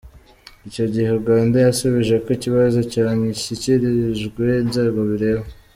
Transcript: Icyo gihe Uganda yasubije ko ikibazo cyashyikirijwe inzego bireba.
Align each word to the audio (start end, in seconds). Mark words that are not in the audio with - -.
Icyo 0.67 0.85
gihe 0.93 1.09
Uganda 1.21 1.55
yasubije 1.65 2.15
ko 2.23 2.27
ikibazo 2.37 2.79
cyashyikirijwe 2.91 4.45
inzego 4.63 4.99
bireba. 5.09 5.45